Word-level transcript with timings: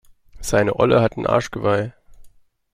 Seine 0.39 0.73
Olle 0.77 0.99
hat 0.99 1.15
ein 1.17 1.27
Arschgeweih. 1.27 1.93